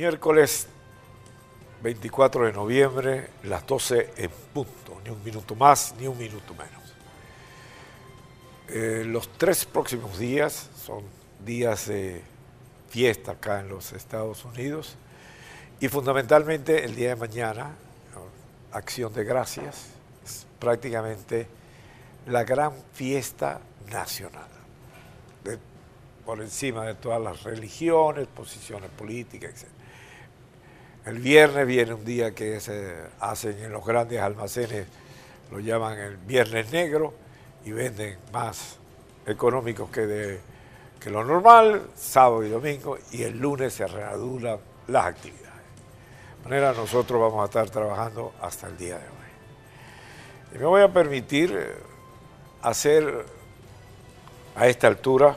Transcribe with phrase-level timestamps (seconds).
[0.00, 0.66] Miércoles
[1.82, 6.94] 24 de noviembre, las 12 en punto, ni un minuto más, ni un minuto menos.
[8.70, 11.04] Eh, los tres próximos días son
[11.44, 12.22] días de
[12.88, 14.96] fiesta acá en los Estados Unidos
[15.80, 17.74] y fundamentalmente el día de mañana,
[18.72, 19.88] Acción de Gracias,
[20.24, 21.46] es prácticamente
[22.26, 24.48] la gran fiesta nacional,
[26.24, 29.79] por encima de todas las religiones, posiciones políticas, etc.
[31.06, 34.86] El viernes viene un día que se hacen en los grandes almacenes,
[35.50, 37.14] lo llaman el Viernes Negro,
[37.64, 38.76] y venden más
[39.26, 40.40] económicos que, de,
[41.00, 45.40] que lo normal, sábado y domingo, y el lunes se reanudan las actividades.
[46.38, 50.56] De manera nosotros vamos a estar trabajando hasta el día de hoy.
[50.56, 51.76] Y me voy a permitir eh,
[52.60, 53.24] hacer
[54.54, 55.34] a esta altura,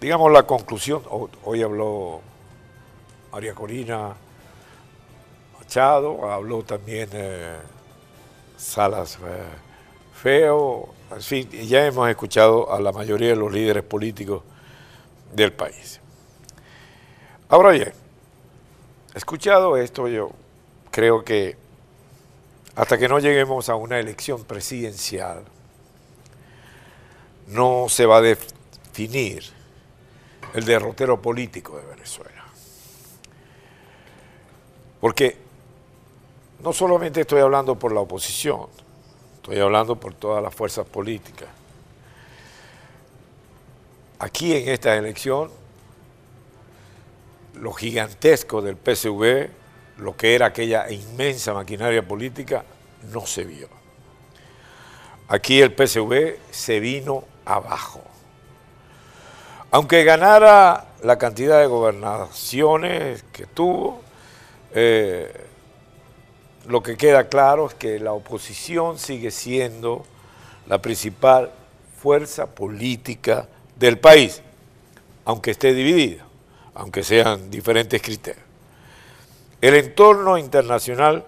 [0.00, 1.02] digamos, la conclusión.
[1.44, 2.20] Hoy habló
[3.32, 4.14] María Corina
[5.58, 7.56] Machado, habló también eh,
[8.58, 9.44] Salas eh,
[10.12, 14.42] Feo, en fin, ya hemos escuchado a la mayoría de los líderes políticos
[15.34, 15.98] del país.
[17.48, 17.92] Ahora bien,
[19.14, 20.30] escuchado esto, yo
[20.90, 21.56] creo que
[22.76, 25.42] hasta que no lleguemos a una elección presidencial,
[27.48, 29.42] no se va a definir
[30.54, 32.41] el derrotero político de Venezuela.
[35.02, 35.36] Porque
[36.60, 38.68] no solamente estoy hablando por la oposición,
[39.34, 41.48] estoy hablando por todas las fuerzas políticas.
[44.20, 45.50] Aquí en esta elección,
[47.54, 49.48] lo gigantesco del PSV,
[49.98, 52.64] lo que era aquella inmensa maquinaria política,
[53.12, 53.68] no se vio.
[55.26, 58.02] Aquí el PSV se vino abajo.
[59.72, 64.11] Aunque ganara la cantidad de gobernaciones que tuvo,
[64.74, 65.30] eh,
[66.66, 70.04] lo que queda claro es que la oposición sigue siendo
[70.66, 71.50] la principal
[71.98, 74.42] fuerza política del país,
[75.24, 76.24] aunque esté dividida,
[76.74, 78.44] aunque sean diferentes criterios.
[79.60, 81.24] El entorno internacional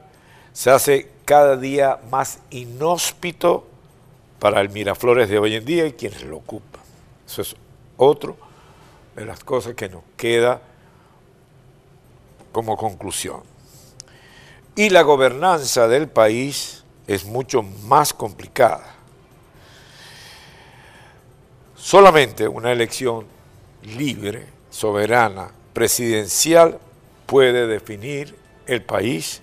[0.53, 3.67] se hace cada día más inhóspito
[4.39, 6.83] para el Miraflores de hoy en día y quienes lo ocupan.
[7.27, 7.57] Eso es
[7.97, 8.37] otro
[9.17, 10.61] de las cosas que nos queda
[12.55, 13.43] como conclusión.
[14.77, 18.95] Y la gobernanza del país es mucho más complicada.
[21.75, 23.27] Solamente una elección
[23.83, 26.79] libre, soberana, presidencial
[27.27, 29.43] puede definir el país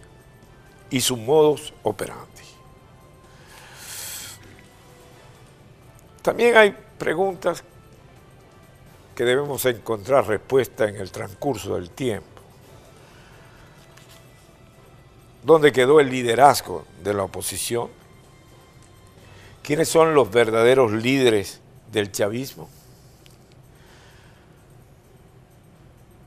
[0.90, 2.26] y sus modos operandi.
[6.22, 7.62] También hay preguntas
[9.14, 12.31] que debemos encontrar respuesta en el transcurso del tiempo.
[15.44, 17.90] ¿Dónde quedó el liderazgo de la oposición?
[19.64, 21.60] ¿Quiénes son los verdaderos líderes
[21.92, 22.70] del chavismo?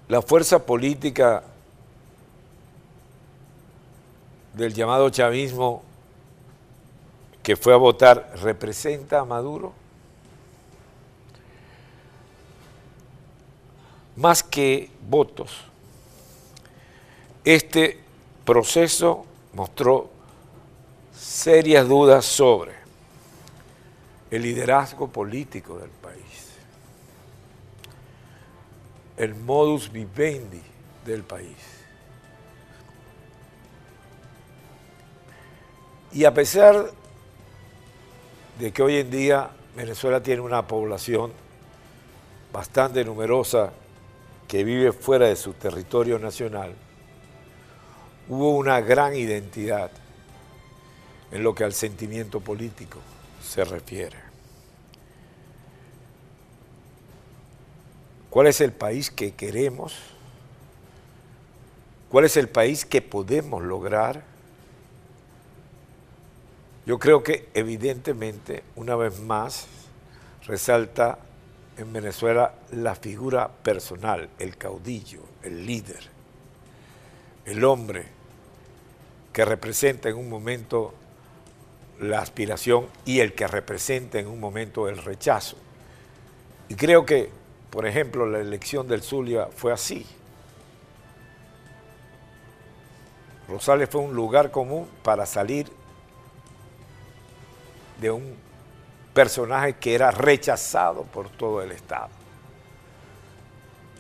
[0.09, 1.45] La fuerza política
[4.53, 5.83] del llamado chavismo
[7.43, 9.73] que fue a votar representa a Maduro?
[14.17, 15.51] Más que votos,
[17.45, 18.03] este
[18.44, 20.10] proceso mostró
[21.16, 22.72] serias dudas sobre
[24.31, 26.53] el liderazgo político del país,
[29.16, 30.60] el modus vivendi
[31.04, 31.56] del país.
[36.12, 36.91] Y a pesar
[38.59, 41.33] de que hoy en día Venezuela tiene una población
[42.53, 43.72] bastante numerosa
[44.47, 46.75] que vive fuera de su territorio nacional,
[48.29, 49.91] hubo una gran identidad
[51.31, 53.01] en lo que al sentimiento político
[53.43, 54.16] se refiere.
[58.31, 59.97] ¿Cuál es el país que queremos?
[62.09, 64.22] ¿Cuál es el país que podemos lograr?
[66.87, 69.66] Yo creo que evidentemente, una vez más,
[70.47, 71.19] resalta
[71.77, 76.03] en Venezuela la figura personal, el caudillo, el líder,
[77.47, 78.07] el hombre
[79.34, 80.95] que representa en un momento
[82.01, 85.57] la aspiración y el que representa en un momento el rechazo.
[86.69, 87.31] Y creo que,
[87.69, 90.07] por ejemplo, la elección del Zulia fue así.
[93.48, 95.66] Rosales fue un lugar común para salir
[98.01, 98.36] de un
[99.13, 102.09] personaje que era rechazado por todo el Estado.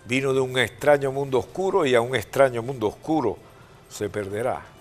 [0.06, 3.36] vino de un extraño mundo oscuro y a un extraño mundo oscuro
[3.88, 4.73] se perderá.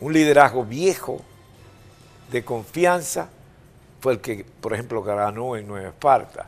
[0.00, 1.20] Un liderazgo viejo,
[2.30, 3.28] de confianza,
[4.00, 6.46] fue el que, por ejemplo, ganó en Nueva Esparta.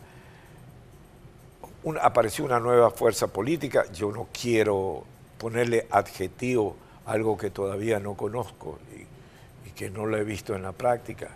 [2.02, 5.04] apareció una nueva fuerza política, yo no quiero
[5.38, 10.54] ponerle adjetivo a algo que todavía no conozco y, y que no lo he visto
[10.54, 11.28] en la práctica,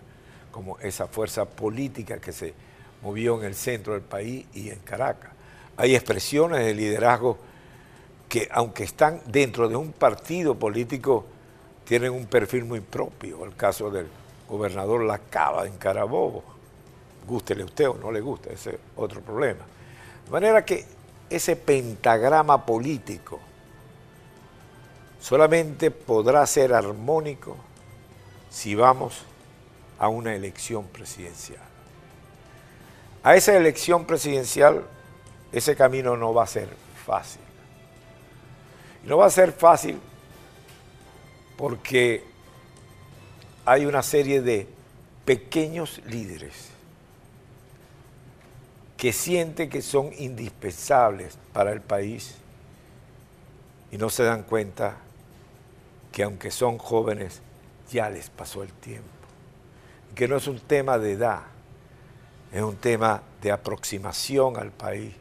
[0.50, 2.52] como esa fuerza política que se
[3.02, 5.30] movió en el centro del país y en Caracas.
[5.76, 7.38] Hay expresiones de liderazgo
[8.28, 11.24] que, aunque están dentro de un partido político,
[11.92, 13.44] tienen un perfil muy propio.
[13.44, 14.06] El caso del
[14.48, 16.42] gobernador Lacaba en Carabobo.
[17.28, 19.60] Gústele usted o no le guste, ese es otro problema.
[20.24, 20.86] De manera que
[21.28, 23.40] ese pentagrama político
[25.20, 27.58] solamente podrá ser armónico
[28.48, 29.26] si vamos
[29.98, 31.60] a una elección presidencial.
[33.22, 34.82] A esa elección presidencial,
[35.52, 36.70] ese camino no va a ser
[37.04, 37.42] fácil.
[39.04, 40.00] No va a ser fácil
[41.62, 42.24] porque
[43.64, 44.66] hay una serie de
[45.24, 46.70] pequeños líderes
[48.96, 52.34] que sienten que son indispensables para el país
[53.92, 54.96] y no se dan cuenta
[56.10, 57.40] que aunque son jóvenes,
[57.92, 59.06] ya les pasó el tiempo.
[60.16, 61.42] Que no es un tema de edad,
[62.52, 65.14] es un tema de aproximación al país,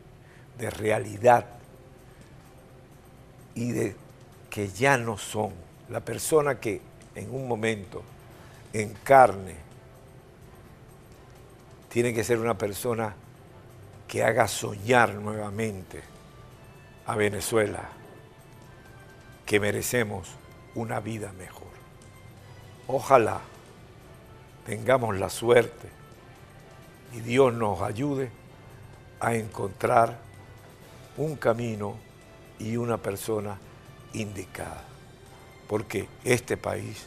[0.58, 1.46] de realidad
[3.54, 3.96] y de
[4.50, 6.82] que ya no son la persona que
[7.16, 8.04] en un momento
[8.74, 9.56] en carne,
[11.90, 13.14] tiene que ser una persona
[14.08, 16.02] que haga soñar nuevamente
[17.06, 17.90] a Venezuela,
[19.46, 20.30] que merecemos
[20.76, 21.68] una vida mejor.
[22.88, 23.42] Ojalá
[24.66, 25.90] tengamos la suerte
[27.14, 28.32] y Dios nos ayude
[29.20, 30.18] a encontrar
[31.18, 31.98] un camino
[32.58, 33.58] y una persona
[34.14, 34.84] indicada,
[35.72, 37.06] porque este país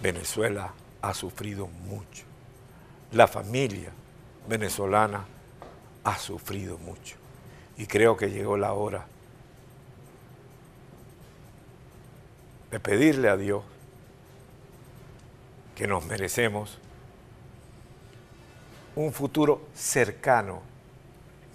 [0.00, 0.72] Venezuela
[1.02, 2.24] ha sufrido mucho.
[3.12, 3.92] La familia
[4.48, 5.26] venezolana
[6.02, 7.16] ha sufrido mucho.
[7.76, 9.06] Y creo que llegó la hora
[12.70, 13.62] de pedirle a Dios
[15.74, 16.78] que nos merecemos
[18.94, 20.62] un futuro cercano,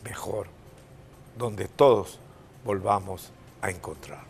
[0.04, 0.46] mejor,
[1.40, 2.20] donde todos
[2.64, 3.32] volvamos
[3.64, 4.30] a encontrar.